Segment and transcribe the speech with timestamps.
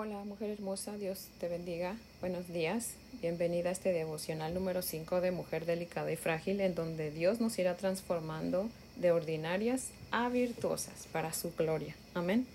[0.00, 1.96] Hola, mujer hermosa, Dios te bendiga.
[2.20, 2.90] Buenos días.
[3.20, 7.58] Bienvenida a este devocional número 5 de Mujer Delicada y Frágil, en donde Dios nos
[7.58, 11.96] irá transformando de ordinarias a virtuosas para su gloria.
[12.14, 12.46] Amén.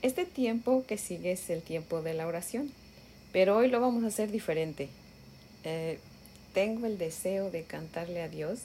[0.00, 2.72] Este tiempo que sigue es el tiempo de la oración,
[3.34, 4.88] pero hoy lo vamos a hacer diferente.
[5.64, 5.98] Eh,
[6.54, 8.60] tengo el deseo de cantarle a Dios,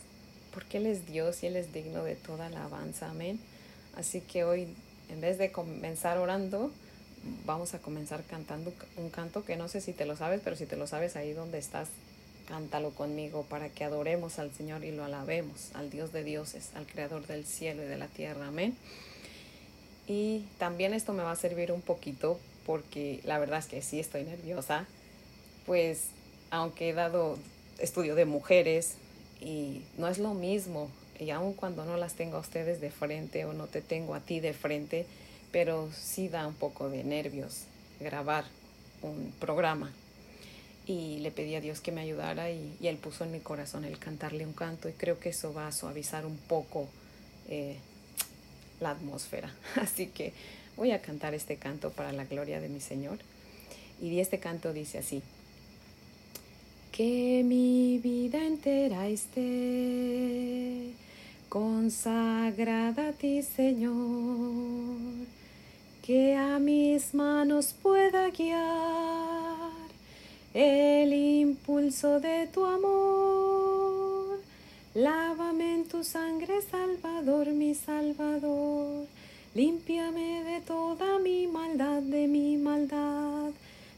[0.54, 3.10] porque Él es Dios y Él es digno de toda alabanza.
[3.10, 3.38] Amén.
[3.98, 4.70] Así que hoy,
[5.10, 6.72] en vez de comenzar orando,
[7.46, 10.66] vamos a comenzar cantando un canto que no sé si te lo sabes, pero si
[10.66, 11.90] te lo sabes ahí donde estás,
[12.48, 16.86] cántalo conmigo para que adoremos al Señor y lo alabemos, al Dios de dioses, al
[16.86, 18.48] Creador del cielo y de la tierra.
[18.48, 18.76] Amén.
[20.08, 24.00] Y también esto me va a servir un poquito porque la verdad es que sí
[24.00, 24.86] estoy nerviosa,
[25.66, 26.08] pues
[26.52, 27.38] aunque he dado
[27.80, 28.96] estudio de mujeres
[29.42, 30.90] y no es lo mismo,
[31.20, 34.20] y aun cuando no las tengo a ustedes de frente o no te tengo a
[34.20, 35.06] ti de frente,
[35.56, 37.62] pero sí da un poco de nervios
[38.02, 38.44] grabar
[39.02, 39.90] un programa.
[40.86, 43.98] Y le pedí a Dios que me ayudara y, Él puso en mi corazón el
[43.98, 46.90] cantarle un canto y creo que eso va a suavizar un poco
[47.48, 47.78] eh,
[48.82, 49.50] la atmósfera.
[49.82, 50.34] Así que
[50.76, 53.20] voy a cantar este canto para la gloria de mi Señor.
[54.02, 55.24] Y este canto dice así.
[56.92, 60.92] Que mi vida entera esté
[61.48, 65.36] consagrada a ti, Señor
[66.06, 69.72] que a mis manos pueda guiar
[70.54, 74.40] el impulso de tu amor.
[74.94, 79.08] Lávame en tu sangre, Salvador, mi Salvador.
[79.56, 83.50] Límpiame de toda mi maldad, de mi maldad.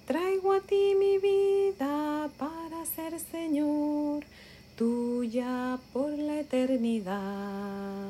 [0.05, 4.23] Traigo a ti mi vida para ser Señor,
[4.77, 8.07] tuya por la eternidad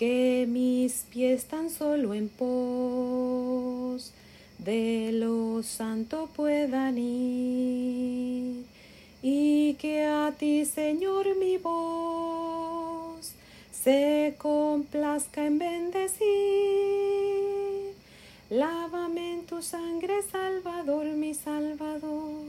[0.00, 4.12] que mis pies tan solo en pos
[4.56, 8.64] de lo santo puedan ir
[9.20, 13.34] y que a ti Señor mi voz
[13.70, 16.24] se complazca en bendecir.
[18.48, 22.46] Lávame en tu sangre, Salvador, mi Salvador.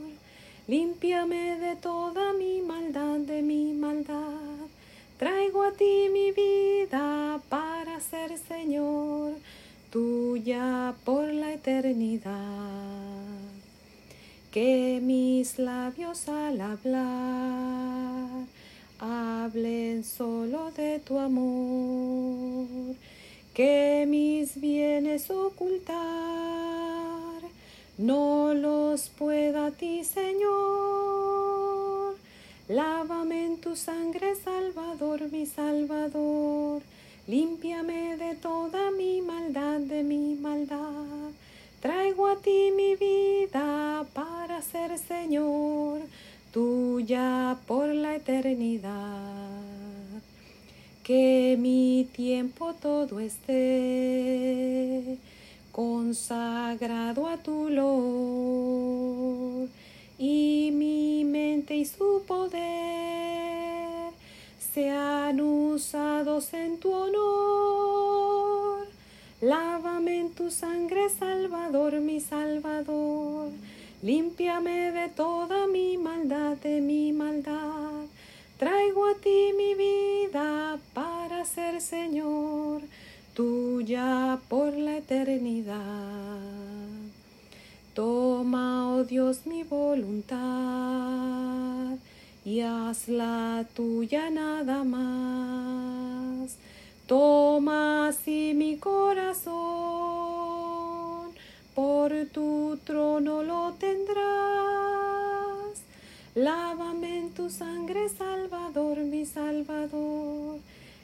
[0.70, 4.51] Límpiame de toda mi maldad, de mi maldad.
[5.22, 9.34] Traigo a ti mi vida para ser Señor
[9.92, 12.32] tuya por la eternidad.
[14.50, 18.48] Que mis labios al hablar
[18.98, 22.96] hablen solo de tu amor.
[23.54, 25.94] Que mis bienes ocultar
[28.00, 31.21] no los pueda a ti, Señor.
[32.68, 36.82] Lávame en tu sangre, Salvador, mi Salvador.
[37.28, 41.32] Límpiame de toda mi maldad, de mi maldad.
[41.82, 46.02] Traigo a ti mi vida para ser Señor,
[46.54, 49.50] tuya por la eternidad.
[51.04, 55.18] Que mi tiempo todo esté
[55.72, 59.02] consagrado a tu lor
[60.24, 64.12] y mi mente y su poder
[64.60, 68.86] sean usados en tu honor.
[69.42, 73.50] Lávame en tu sangre, Salvador, mi Salvador.
[74.04, 78.06] Límpiame de toda mi maldad, de mi maldad.
[78.60, 82.84] Traigo a ti mi vida para ser Señor,
[83.34, 86.81] tuya por la eternidad.
[87.94, 90.40] Toma, oh Dios, mi voluntad
[92.46, 96.56] y hazla tuya nada más.
[97.06, 99.52] Toma así mi corazón,
[101.76, 104.22] por tu trono lo tendrás.
[106.34, 110.60] Lávame en tu sangre, Salvador, mi Salvador.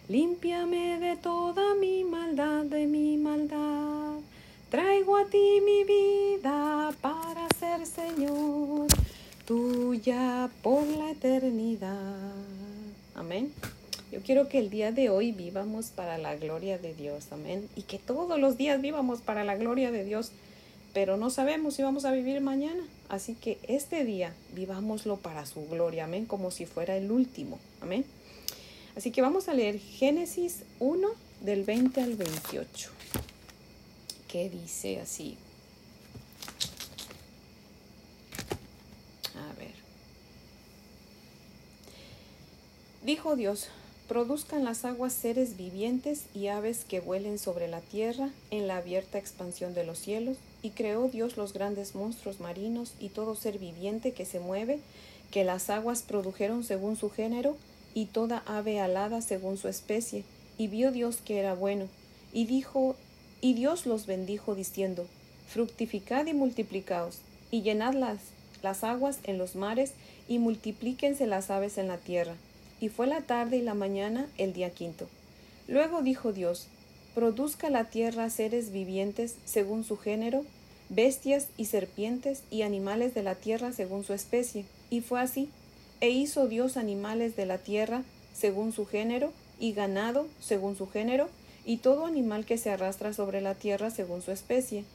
[0.07, 4.21] Límpiame de toda mi maldad, de mi maldad.
[4.69, 5.96] Traigo a ti mi vida
[7.97, 8.87] Señor,
[9.45, 12.31] tuya por la eternidad.
[13.15, 13.51] Amén.
[14.11, 17.25] Yo quiero que el día de hoy vivamos para la gloria de Dios.
[17.31, 17.67] Amén.
[17.75, 20.31] Y que todos los días vivamos para la gloria de Dios.
[20.93, 22.83] Pero no sabemos si vamos a vivir mañana.
[23.09, 26.05] Así que este día vivámoslo para su gloria.
[26.05, 26.25] Amén.
[26.25, 27.59] Como si fuera el último.
[27.81, 28.05] Amén.
[28.95, 31.07] Así que vamos a leer Génesis 1
[31.41, 32.91] del 20 al 28
[34.27, 35.37] que dice así.
[39.35, 39.73] A ver.
[43.07, 43.69] Dijo Dios,
[44.09, 49.17] produzcan las aguas seres vivientes y aves que vuelen sobre la tierra en la abierta
[49.17, 54.11] expansión de los cielos, y creó Dios los grandes monstruos marinos y todo ser viviente
[54.11, 54.81] que se mueve,
[55.31, 57.55] que las aguas produjeron según su género,
[57.93, 60.25] y toda ave alada según su especie,
[60.57, 61.87] y vio Dios que era bueno,
[62.33, 62.97] y dijo,
[63.39, 65.07] y Dios los bendijo diciendo,
[65.47, 67.19] fructificad y multiplicaos,
[67.51, 68.17] y llenad las,
[68.61, 69.93] las aguas en los mares,
[70.27, 72.35] y multiplíquense las aves en la tierra.
[72.79, 75.07] Y fue la tarde y la mañana el día quinto.
[75.67, 76.67] Luego dijo Dios,
[77.15, 80.43] produzca la tierra seres vivientes según su género,
[80.89, 84.65] bestias y serpientes y animales de la tierra según su especie.
[84.89, 85.49] Y fue así.
[85.99, 88.03] E hizo Dios animales de la tierra
[88.33, 91.27] según su género, y ganado según su género,
[91.65, 94.85] y todo animal que se arrastra sobre la tierra según su especie.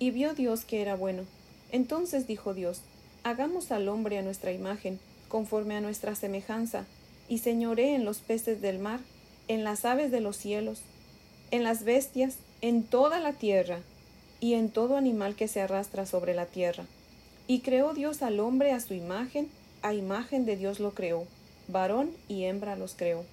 [0.00, 1.22] Y vio Dios que era bueno.
[1.70, 2.82] Entonces dijo Dios,
[3.24, 4.98] Hagamos al hombre a nuestra imagen,
[5.28, 6.86] conforme a nuestra semejanza,
[7.28, 9.00] y señoré en los peces del mar,
[9.48, 10.80] en las aves de los cielos,
[11.50, 13.80] en las bestias, en toda la tierra,
[14.40, 16.84] y en todo animal que se arrastra sobre la tierra.
[17.46, 19.48] Y creó Dios al hombre a su imagen,
[19.82, 21.24] a imagen de Dios lo creó,
[21.66, 23.24] varón y hembra los creó.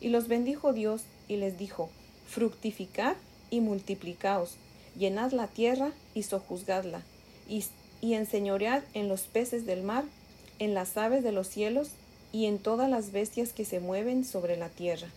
[0.00, 1.90] Y los bendijo Dios y les dijo,
[2.26, 3.16] fructificad
[3.50, 4.56] y multiplicaos,
[4.98, 7.02] llenad la tierra y sojuzgadla,
[7.48, 7.64] y,
[8.00, 10.04] y enseñoread en los peces del mar,
[10.58, 11.90] en las aves de los cielos,
[12.32, 15.08] y en todas las bestias que se mueven sobre la tierra.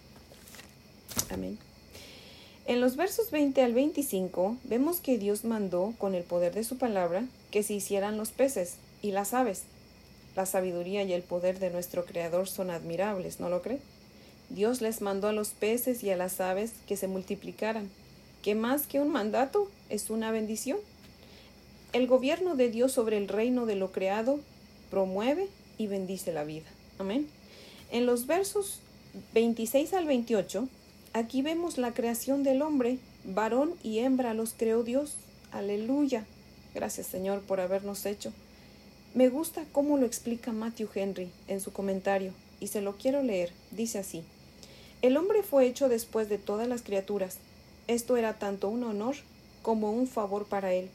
[1.30, 1.58] Amén.
[2.68, 6.78] En los versos 20 al 25 vemos que Dios mandó con el poder de su
[6.78, 9.64] palabra que se hicieran los peces y las aves.
[10.36, 13.80] La sabiduría y el poder de nuestro Creador son admirables, ¿no lo cree?
[14.50, 17.90] Dios les mandó a los peces y a las aves que se multiplicaran,
[18.44, 20.78] que más que un mandato es una bendición.
[21.94, 24.40] El gobierno de Dios sobre el reino de lo creado
[24.90, 25.48] promueve
[25.78, 26.66] y bendice la vida.
[26.98, 27.28] Amén.
[27.92, 28.80] En los versos
[29.34, 30.68] 26 al 28,
[31.14, 35.16] aquí vemos la creación del hombre, varón y hembra los creó Dios.
[35.52, 36.26] Aleluya.
[36.74, 38.32] Gracias Señor por habernos hecho.
[39.14, 43.52] Me gusta cómo lo explica Matthew Henry en su comentario, y se lo quiero leer.
[43.72, 44.24] Dice así.
[45.02, 47.38] El hombre fue hecho después de todas las criaturas.
[47.88, 49.16] Esto era tanto un honor
[49.62, 50.90] como un favor para él.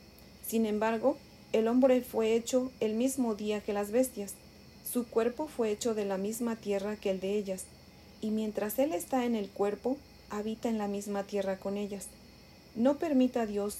[0.46, 1.16] Sin embargo,
[1.52, 4.34] el hombre fue hecho el mismo día que las bestias,
[4.90, 7.64] su cuerpo fue hecho de la misma tierra que el de ellas,
[8.20, 9.96] y mientras Él está en el cuerpo,
[10.30, 12.08] habita en la misma tierra con ellas.
[12.74, 13.78] No permita Dios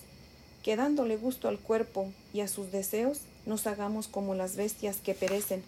[0.63, 5.15] que dándole gusto al cuerpo y a sus deseos, nos hagamos como las bestias que
[5.15, 5.65] perecen.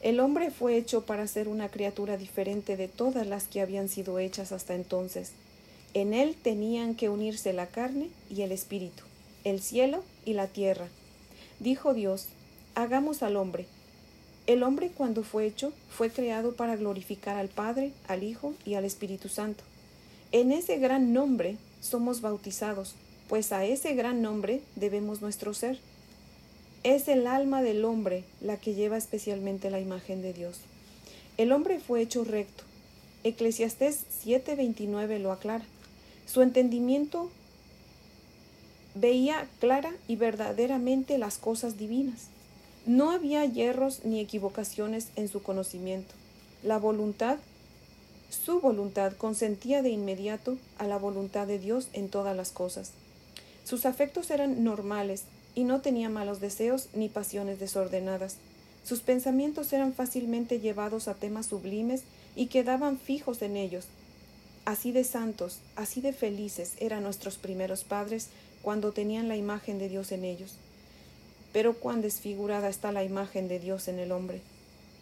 [0.00, 4.18] El hombre fue hecho para ser una criatura diferente de todas las que habían sido
[4.18, 5.32] hechas hasta entonces.
[5.94, 9.04] En él tenían que unirse la carne y el espíritu,
[9.44, 10.88] el cielo y la tierra.
[11.60, 12.28] Dijo Dios,
[12.74, 13.66] hagamos al hombre
[14.46, 18.84] el hombre cuando fue hecho fue creado para glorificar al Padre, al Hijo y al
[18.84, 19.62] Espíritu Santo.
[20.32, 22.94] En ese gran nombre somos bautizados,
[23.28, 25.78] pues a ese gran nombre debemos nuestro ser.
[26.82, 30.60] Es el alma del hombre la que lleva especialmente la imagen de Dios.
[31.36, 32.64] El hombre fue hecho recto.
[33.22, 35.64] Eclesiastés 7:29 lo aclara.
[36.26, 37.30] Su entendimiento
[38.96, 42.31] veía clara y verdaderamente las cosas divinas.
[42.86, 46.12] No había hierros ni equivocaciones en su conocimiento.
[46.64, 47.38] La voluntad,
[48.28, 52.90] su voluntad, consentía de inmediato a la voluntad de Dios en todas las cosas.
[53.62, 55.24] Sus afectos eran normales
[55.54, 58.38] y no tenía malos deseos ni pasiones desordenadas.
[58.84, 62.02] Sus pensamientos eran fácilmente llevados a temas sublimes
[62.34, 63.86] y quedaban fijos en ellos.
[64.64, 68.28] Así de santos, así de felices eran nuestros primeros padres
[68.60, 70.56] cuando tenían la imagen de Dios en ellos.
[71.52, 74.40] Pero cuán desfigurada está la imagen de Dios en el hombre.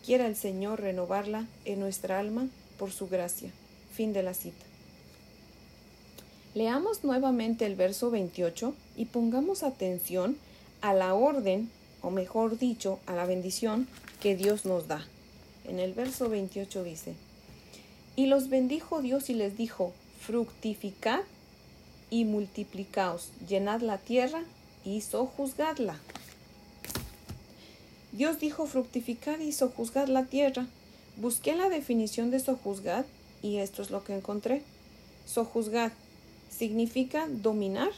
[0.04, 3.50] Quiera el Señor renovarla en nuestra alma por su gracia.
[3.92, 4.64] Fin de la cita.
[6.54, 10.36] Leamos nuevamente el verso 28 y pongamos atención
[10.80, 11.70] a la orden,
[12.02, 13.86] o mejor dicho, a la bendición
[14.20, 15.04] que Dios nos da.
[15.68, 17.14] En el verso 28 dice,
[18.16, 21.20] Y los bendijo Dios y les dijo, fructificad
[22.10, 24.42] y multiplicaos, llenad la tierra
[24.84, 25.98] y sojuzgadla.
[28.12, 30.66] Dios dijo, fructificad y sojuzgad la tierra.
[31.16, 33.04] Busqué la definición de sojuzgad
[33.42, 34.62] y esto es lo que encontré.
[35.26, 35.92] Sojuzgad
[36.50, 37.90] significa dominar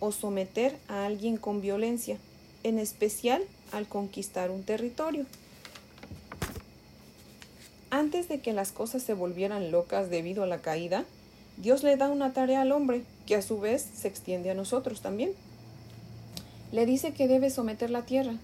[0.00, 2.18] o someter a alguien con violencia,
[2.62, 3.42] en especial
[3.72, 5.24] al conquistar un territorio.
[7.90, 11.04] Antes de que las cosas se volvieran locas debido a la caída,
[11.56, 15.00] Dios le da una tarea al hombre, que a su vez se extiende a nosotros
[15.00, 15.32] también.
[16.72, 18.34] Le dice que debe someter la tierra,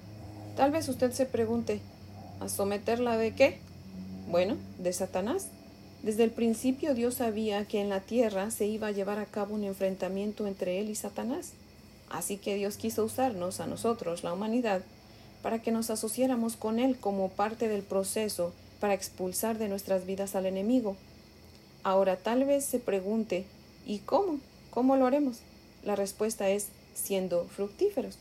[0.61, 1.81] Tal vez usted se pregunte,
[2.39, 3.57] ¿a someterla de qué?
[4.29, 5.47] Bueno, de Satanás.
[6.03, 9.55] Desde el principio Dios sabía que en la tierra se iba a llevar a cabo
[9.55, 11.53] un enfrentamiento entre Él y Satanás.
[12.11, 14.83] Así que Dios quiso usarnos a nosotros, la humanidad,
[15.43, 20.35] para que nos asociáramos con Él como parte del proceso para expulsar de nuestras vidas
[20.35, 20.95] al enemigo.
[21.85, 23.47] Ahora tal vez se pregunte,
[23.87, 24.41] ¿y cómo?
[24.69, 25.39] ¿Cómo lo haremos?
[25.85, 28.19] La respuesta es siendo fructíferos.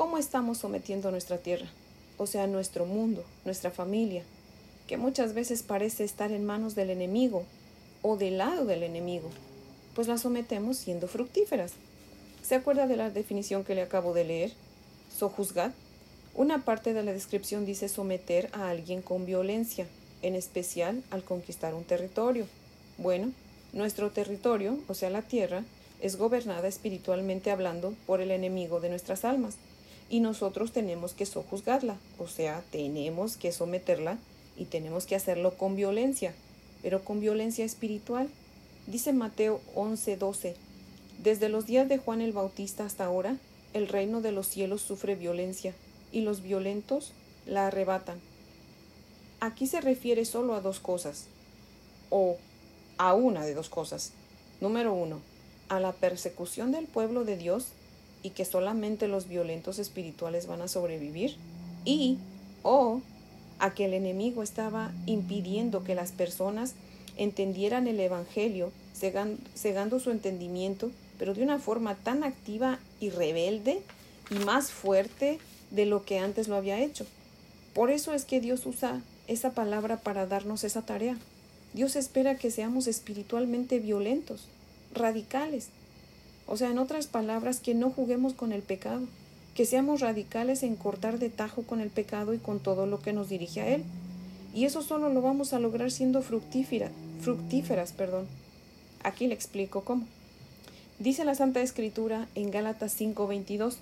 [0.00, 1.66] ¿Cómo estamos sometiendo nuestra tierra?
[2.16, 4.22] O sea, nuestro mundo, nuestra familia,
[4.88, 7.44] que muchas veces parece estar en manos del enemigo
[8.00, 9.28] o del lado del enemigo,
[9.94, 11.72] pues la sometemos siendo fructíferas.
[12.40, 14.52] ¿Se acuerda de la definición que le acabo de leer?
[15.14, 15.72] Sojuzgad.
[16.34, 19.86] Una parte de la descripción dice someter a alguien con violencia,
[20.22, 22.46] en especial al conquistar un territorio.
[22.96, 23.32] Bueno,
[23.74, 25.62] nuestro territorio, o sea la tierra,
[26.00, 29.56] es gobernada espiritualmente hablando por el enemigo de nuestras almas,
[30.10, 34.18] y nosotros tenemos que sojuzgarla, o sea, tenemos que someterla
[34.56, 36.34] y tenemos que hacerlo con violencia,
[36.82, 38.28] pero con violencia espiritual.
[38.88, 40.56] Dice Mateo 11:12,
[41.22, 43.36] desde los días de Juan el Bautista hasta ahora,
[43.72, 45.74] el reino de los cielos sufre violencia,
[46.12, 47.12] y los violentos
[47.46, 48.20] la arrebatan.
[49.38, 51.26] Aquí se refiere solo a dos cosas,
[52.10, 52.36] o
[52.98, 54.12] a una de dos cosas.
[54.60, 55.20] Número uno,
[55.68, 57.68] a la persecución del pueblo de Dios
[58.22, 61.36] y que solamente los violentos espirituales van a sobrevivir,
[61.84, 62.18] y
[62.62, 63.00] o
[63.58, 66.74] a que el enemigo estaba impidiendo que las personas
[67.16, 73.82] entendieran el Evangelio, cegando su entendimiento, pero de una forma tan activa y rebelde
[74.30, 75.38] y más fuerte
[75.70, 77.06] de lo que antes lo había hecho.
[77.74, 81.16] Por eso es que Dios usa esa palabra para darnos esa tarea.
[81.72, 84.46] Dios espera que seamos espiritualmente violentos,
[84.92, 85.68] radicales.
[86.50, 89.06] O sea, en otras palabras, que no juguemos con el pecado,
[89.54, 93.12] que seamos radicales en cortar de tajo con el pecado y con todo lo que
[93.12, 93.84] nos dirige a él.
[94.52, 96.90] Y eso solo lo vamos a lograr siendo fructífera,
[97.20, 97.92] fructíferas.
[97.92, 98.26] Perdón.
[99.04, 100.06] Aquí le explico cómo.
[100.98, 103.76] Dice la Santa Escritura en Gálatas 5:22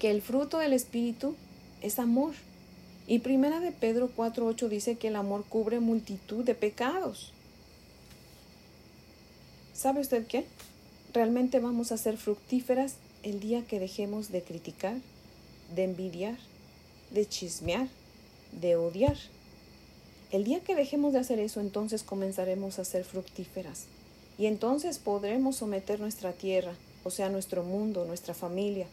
[0.00, 1.36] que el fruto del Espíritu
[1.80, 2.34] es amor.
[3.06, 7.32] Y primera de Pedro 4:8 dice que el amor cubre multitud de pecados.
[9.74, 10.44] ¿Sabe usted qué?
[11.14, 14.96] Realmente vamos a ser fructíferas el día que dejemos de criticar,
[15.74, 16.36] de envidiar,
[17.10, 17.88] de chismear,
[18.52, 19.16] de odiar.
[20.30, 23.86] El día que dejemos de hacer eso, entonces comenzaremos a ser fructíferas.
[24.36, 26.74] Y entonces podremos someter nuestra tierra,
[27.04, 28.86] o sea, nuestro mundo, nuestra familia.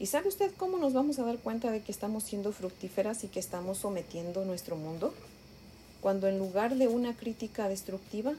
[0.00, 3.28] ¿Y sabe usted cómo nos vamos a dar cuenta de que estamos siendo fructíferas y
[3.28, 5.14] que estamos sometiendo nuestro mundo?
[6.00, 8.34] Cuando en lugar de una crítica destructiva,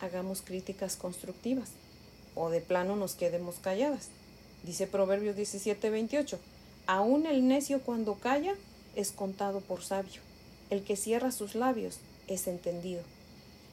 [0.00, 1.70] hagamos críticas constructivas
[2.36, 4.10] o de plano nos quedemos calladas.
[4.62, 6.38] Dice Proverbios 17, 28,
[6.86, 8.54] aún el necio cuando calla
[8.94, 10.20] es contado por sabio,
[10.70, 13.02] el que cierra sus labios es entendido.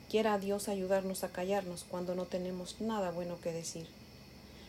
[0.10, 3.88] Quiera Dios ayudarnos a callarnos cuando no tenemos nada bueno que decir.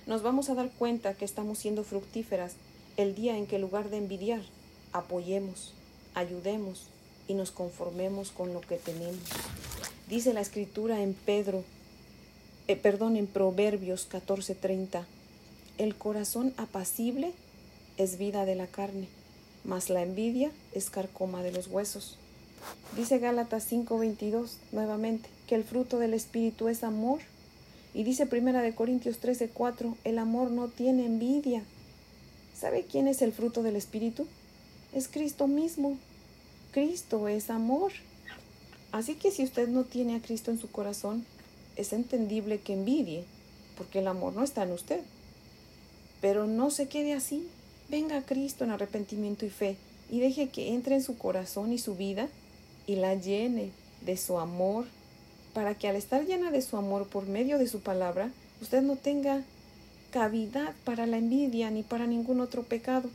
[0.07, 2.55] Nos vamos a dar cuenta que estamos siendo fructíferas
[2.97, 4.43] el día en que en lugar de envidiar,
[4.93, 5.73] apoyemos,
[6.15, 6.89] ayudemos
[7.27, 9.25] y nos conformemos con lo que tenemos.
[10.09, 11.65] Dice la escritura en Pedro,
[12.67, 15.05] eh, perdón, en Proverbios 14:30,
[15.79, 17.33] el corazón apacible
[17.99, 19.09] es vida de la carne,
[19.65, 22.17] mas la envidia es carcoma de los huesos.
[22.97, 27.21] Dice Gálatas 5:22 nuevamente que el fruto del espíritu es amor
[27.93, 31.63] y dice Primera de Corintios 13:4, el amor no tiene envidia.
[32.59, 34.27] ¿Sabe quién es el fruto del espíritu?
[34.93, 35.99] Es Cristo mismo.
[36.73, 37.93] Cristo es amor.
[38.91, 41.27] Así que si usted no tiene a Cristo en su corazón,
[41.77, 43.25] es entendible que envidie,
[43.77, 45.01] porque el amor no está en usted.
[46.21, 47.47] Pero no se quede así.
[47.89, 49.77] Venga a Cristo en arrepentimiento y fe
[50.11, 52.29] y deje que entre en su corazón y su vida
[52.87, 53.71] y la llene
[54.03, 54.87] de su amor,
[55.53, 58.97] para que al estar llena de su amor por medio de su palabra, usted no
[58.97, 59.43] tenga
[60.11, 63.09] cavidad para la envidia ni para ningún otro pecado.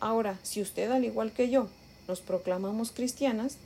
[0.00, 1.68] Ahora, si usted, al igual que yo,
[2.08, 3.56] nos proclamamos cristianas,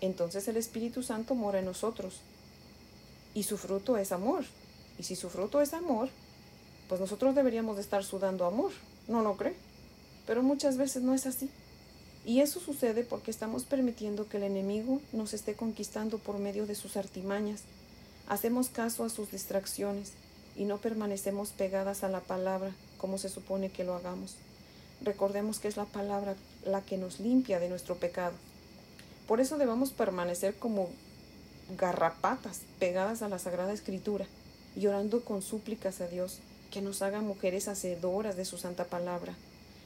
[0.00, 2.20] entonces el Espíritu Santo mora en nosotros.
[3.34, 4.44] Y su fruto es amor.
[4.98, 6.08] Y si su fruto es amor,
[6.88, 8.72] pues nosotros deberíamos de estar sudando amor.
[9.08, 9.54] ¿No lo cree?
[10.26, 11.48] Pero muchas veces no es así.
[12.26, 16.74] Y eso sucede porque estamos permitiendo que el enemigo nos esté conquistando por medio de
[16.74, 17.62] sus artimañas.
[18.28, 20.12] Hacemos caso a sus distracciones
[20.56, 24.36] y no permanecemos pegadas a la palabra como se supone que lo hagamos.
[25.02, 28.34] Recordemos que es la palabra la que nos limpia de nuestro pecado.
[29.26, 30.88] Por eso debemos permanecer como
[31.76, 34.26] garrapatas pegadas a la Sagrada Escritura
[34.76, 36.38] y orando con súplicas a Dios
[36.70, 39.34] que nos haga mujeres hacedoras de su santa palabra.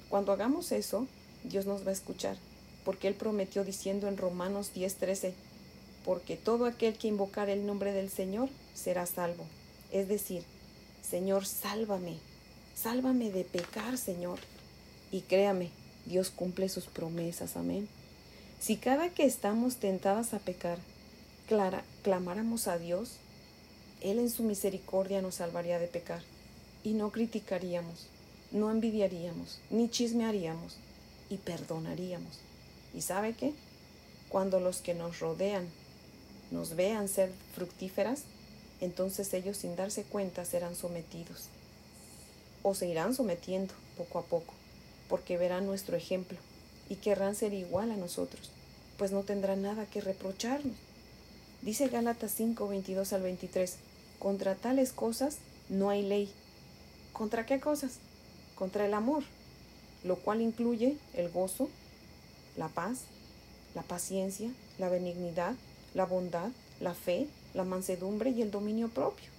[0.08, 1.06] Cuando hagamos eso,
[1.44, 2.36] Dios nos va a escuchar
[2.84, 5.32] porque él prometió diciendo en Romanos 10:13,
[6.04, 9.46] porque todo aquel que invocar el nombre del Señor será salvo.
[9.90, 10.44] Es decir,
[11.02, 12.18] Señor, sálvame,
[12.74, 14.38] sálvame de pecar, Señor.
[15.10, 15.70] Y créame,
[16.06, 17.88] Dios cumple sus promesas, amén.
[18.60, 20.78] Si cada que estamos tentadas a pecar,
[21.46, 23.16] clara, clamáramos a Dios,
[24.00, 26.22] Él en su misericordia nos salvaría de pecar
[26.82, 28.06] y no criticaríamos,
[28.52, 30.76] no envidiaríamos, ni chismearíamos
[31.30, 32.40] y perdonaríamos.
[32.94, 33.52] ¿Y sabe qué?
[34.28, 35.68] Cuando los que nos rodean
[36.50, 38.22] nos vean ser fructíferas,
[38.80, 41.48] entonces ellos sin darse cuenta serán sometidos
[42.62, 44.54] o se irán sometiendo poco a poco,
[45.08, 46.38] porque verán nuestro ejemplo
[46.88, 48.50] y querrán ser igual a nosotros,
[48.98, 50.76] pues no tendrán nada que reprocharnos.
[51.64, 53.76] Dice Gálatas 5, 22 al 23,
[54.18, 55.38] contra tales cosas
[55.71, 56.30] no hay ley.
[57.14, 57.92] ¿Contra qué cosas?
[58.54, 59.23] Contra el amor,
[60.02, 61.71] lo cual incluye el gozo,
[62.59, 63.04] la paz,
[63.75, 65.54] la paciencia, la benignidad,
[65.94, 69.30] la bondad, la fe, la mansedumbre y el dominio propio.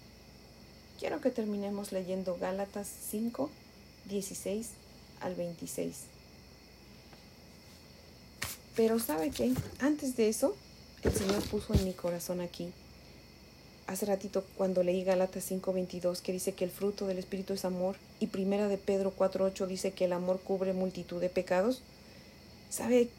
[1.00, 3.51] Quiero que terminemos leyendo Gálatas 5,
[4.10, 4.70] 16
[5.22, 5.96] al 26.
[8.75, 9.53] Pero ¿sabe qué?
[9.79, 10.55] Antes de eso,
[11.05, 12.71] el Señor puso en mi corazón aquí,
[13.85, 17.95] hace ratito cuando leí Gálatas 5:22, que dice que el fruto del Espíritu es amor,
[18.19, 21.81] y primera de Pedro 4:8 dice que el amor cubre multitud de pecados.
[22.69, 23.09] ¿Sabe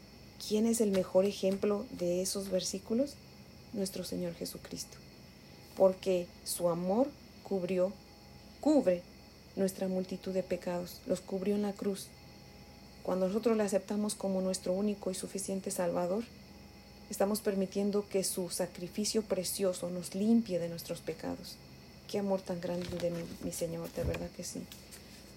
[0.45, 3.15] quién es el mejor ejemplo de esos versículos?
[3.73, 4.97] Nuestro Señor Jesucristo.
[5.77, 7.07] Porque su amor
[7.43, 7.93] cubrió,
[8.59, 9.01] cubre
[9.55, 12.07] nuestra multitud de pecados, los cubrió en la cruz.
[13.03, 16.25] Cuando nosotros le aceptamos como nuestro único y suficiente Salvador,
[17.09, 21.55] estamos permitiendo que su sacrificio precioso nos limpie de nuestros pecados.
[22.07, 24.61] Qué amor tan grande de mi, mi Señor, de verdad que sí.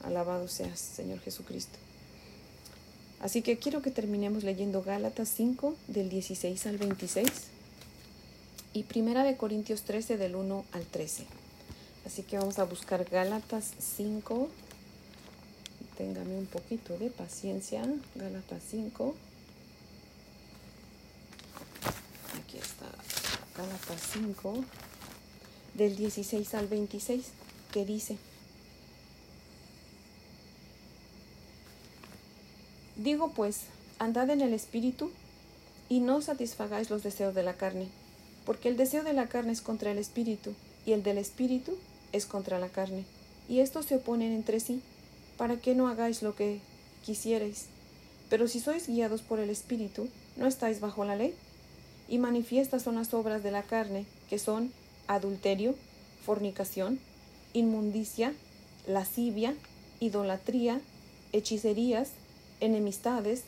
[0.03, 1.79] Alabado seas, Señor Jesucristo.
[3.21, 7.27] Así que quiero que terminemos leyendo Gálatas 5 del 16 al 26
[8.73, 11.27] y Primera de Corintios 13 del 1 al 13.
[12.07, 14.49] Así que vamos a buscar Gálatas 5
[16.01, 17.83] téngame un poquito de paciencia.
[18.15, 19.15] Gálatas 5.
[22.39, 22.87] Aquí está
[23.61, 24.55] Gálatas 5,
[25.75, 27.27] del 16 al 26,
[27.71, 28.17] que dice,
[32.97, 33.65] Digo pues,
[33.99, 35.11] andad en el Espíritu
[35.91, 37.89] y no satisfagáis los deseos de la carne,
[38.47, 40.55] porque el deseo de la carne es contra el Espíritu,
[40.87, 41.77] y el del Espíritu
[42.13, 43.05] es contra la carne,
[43.47, 44.81] y estos se oponen entre sí
[45.37, 46.61] para que no hagáis lo que
[47.05, 47.67] quisierais.
[48.31, 51.35] Pero si sois guiados por el Espíritu, no estáis bajo la ley.
[52.11, 54.73] Y manifiestas son las obras de la carne, que son
[55.07, 55.75] adulterio,
[56.27, 56.99] fornicación,
[57.55, 58.35] inmundicia,
[58.87, 59.55] lascivia,
[60.01, 60.81] idolatría,
[61.33, 62.11] hechicerías,
[62.61, 63.45] enemistades,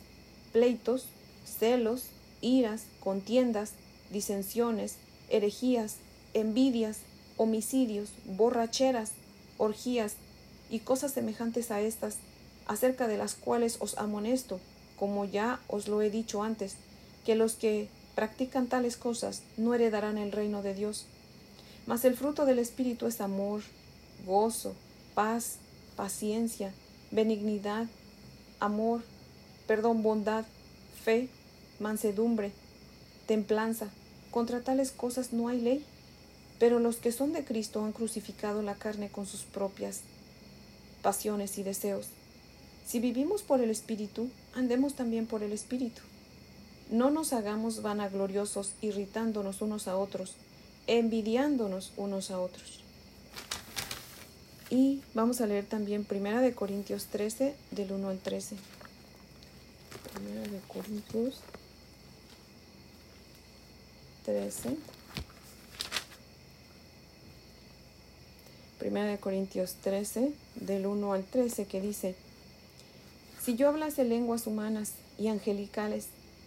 [0.53, 1.09] pleitos,
[1.45, 2.07] celos,
[2.41, 3.73] iras, contiendas,
[4.11, 4.97] disensiones,
[5.29, 5.97] herejías,
[6.33, 6.99] envidias,
[7.37, 9.13] homicidios, borracheras,
[9.59, 10.15] orgías,
[10.71, 12.17] y cosas semejantes a estas,
[12.67, 14.59] acerca de las cuales os amonesto,
[14.99, 16.77] como ya os lo he dicho antes,
[17.27, 21.07] que los que practican tales cosas no heredarán el reino de Dios.
[21.87, 23.63] Mas el fruto del Espíritu es amor,
[24.27, 24.75] gozo,
[25.15, 25.57] paz,
[25.97, 26.73] paciencia,
[27.11, 27.87] benignidad,
[28.61, 29.03] amor,
[29.67, 30.45] perdón, bondad,
[31.05, 31.29] fe,
[31.81, 32.53] mansedumbre,
[33.27, 33.89] templanza.
[34.31, 35.85] Contra tales cosas no hay ley.
[36.59, 40.03] Pero los que son de Cristo han crucificado la carne con sus propias
[41.03, 42.07] pasiones y deseos.
[42.87, 46.03] Si vivimos por el Espíritu, andemos también por el Espíritu.
[46.93, 50.35] No nos hagamos vanagloriosos, irritándonos unos a otros,
[50.87, 52.81] envidiándonos unos a otros.
[54.69, 58.57] Y vamos a leer también Primera de Corintios 13, del 1 al 13.
[60.13, 61.41] Primera de Corintios
[64.27, 64.77] 13.
[68.79, 72.15] Primera de Corintios 13, del 1 al 13, que dice,
[73.43, 76.09] Si yo hablase lenguas humanas y angelicales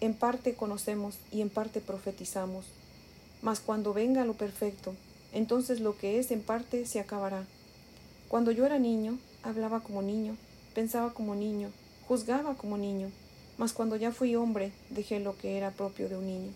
[0.00, 2.66] en parte conocemos y en parte profetizamos.
[3.42, 4.94] Mas cuando venga lo perfecto,
[5.32, 7.46] entonces lo que es en parte se acabará.
[8.28, 10.36] Cuando yo era niño, hablaba como niño,
[10.74, 11.70] pensaba como niño,
[12.06, 13.10] juzgaba como niño,
[13.58, 16.52] mas cuando ya fui hombre, dejé lo que era propio de un niño.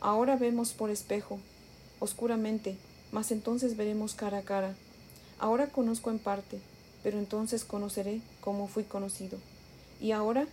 [0.00, 1.38] Ahora vemos por espejo,
[2.00, 2.76] oscuramente,
[3.12, 4.74] mas entonces veremos cara a cara.
[5.38, 6.60] Ahora conozco en parte,
[7.02, 9.38] pero entonces conoceré como fui conocido.
[10.00, 10.46] Y ahora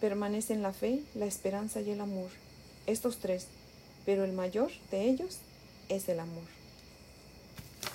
[0.00, 2.30] permanecen la fe, la esperanza y el amor.
[2.86, 3.46] Estos tres,
[4.04, 5.38] pero el mayor de ellos
[5.88, 6.44] es el amor.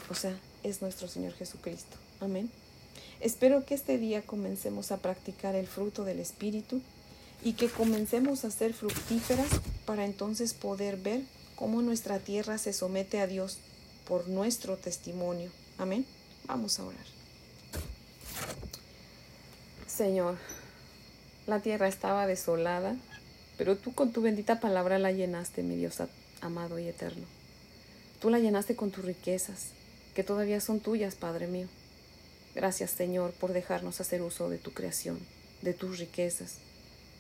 [0.10, 1.98] O sea, es nuestro Señor Jesucristo.
[2.20, 2.50] Amén.
[3.20, 6.82] Espero que este día comencemos a practicar el fruto del Espíritu
[7.44, 9.50] y que comencemos a ser fructíferas
[9.86, 11.22] para entonces poder ver
[11.56, 13.60] cómo nuestra tierra se somete a Dios
[14.08, 15.52] por nuestro testimonio.
[15.78, 16.06] Amén.
[16.46, 17.06] Vamos a orar.
[19.88, 20.38] Señor,
[21.52, 22.96] la tierra estaba desolada,
[23.58, 26.02] pero tú con tu bendita palabra la llenaste, mi Dios
[26.40, 27.26] amado y eterno.
[28.22, 29.72] Tú la llenaste con tus riquezas,
[30.16, 31.68] que todavía son tuyas, Padre mío.
[32.56, 35.20] Gracias, Señor, por dejarnos hacer uso de tu creación,
[35.62, 36.56] de tus riquezas.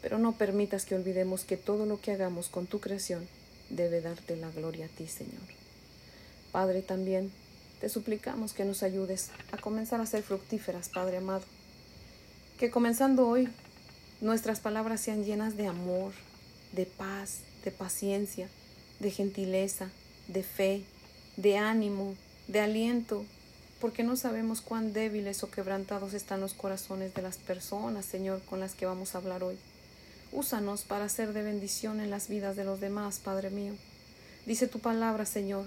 [0.01, 3.27] Pero no permitas que olvidemos que todo lo que hagamos con tu creación
[3.69, 5.43] debe darte la gloria a ti, Señor.
[6.53, 7.31] Padre, también
[7.81, 11.43] te suplicamos que nos ayudes a comenzar a ser fructíferas, Padre amado.
[12.57, 13.49] Que comenzando hoy
[14.21, 16.13] nuestras palabras sean llenas de amor,
[16.73, 18.47] de paz, de paciencia,
[18.99, 19.89] de gentileza,
[20.27, 20.83] de fe,
[21.37, 22.15] de ánimo,
[22.47, 23.25] de aliento,
[23.79, 28.59] porque no sabemos cuán débiles o quebrantados están los corazones de las personas, Señor, con
[28.59, 29.57] las que vamos a hablar hoy.
[30.31, 33.73] Úsanos para ser de bendición en las vidas de los demás, Padre mío.
[34.45, 35.65] Dice tu palabra, Señor,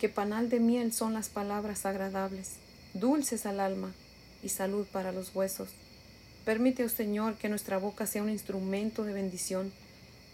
[0.00, 2.52] que panal de miel son las palabras agradables,
[2.94, 3.92] dulces al alma
[4.42, 5.68] y salud para los huesos.
[6.50, 9.72] Permite, oh Señor, que nuestra boca sea un instrumento de bendición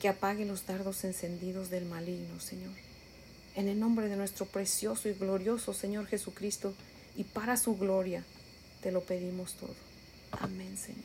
[0.01, 2.73] que apague los dardos encendidos del maligno, Señor.
[3.55, 6.73] En el nombre de nuestro precioso y glorioso Señor Jesucristo,
[7.19, 8.25] y para su gloria
[8.81, 9.75] te lo pedimos todo.
[10.31, 11.05] Amén, Señor.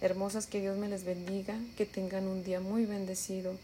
[0.00, 3.54] Hermosas, que Dios me les bendiga, que tengan un día muy bendecido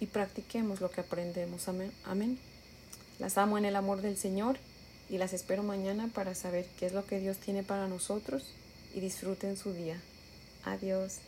[0.00, 1.68] y practiquemos lo que aprendemos.
[1.68, 1.92] Amén.
[2.06, 2.38] Amén.
[3.18, 4.56] Las amo en el amor del Señor
[5.10, 8.54] y las espero mañana para saber qué es lo que Dios tiene para nosotros
[8.94, 10.00] y disfruten su día.
[10.64, 11.18] Adiós.